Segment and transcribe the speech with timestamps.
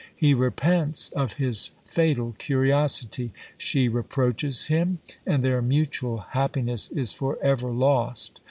[0.15, 7.37] He repents of his fatal curiosity: she reproaches him, and their mutual happiness is for
[7.43, 8.39] ever lost.